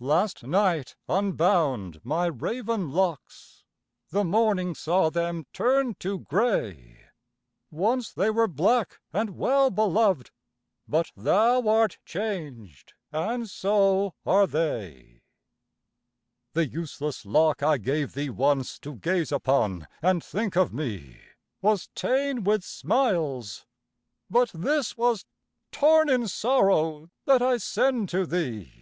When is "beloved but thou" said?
9.70-11.66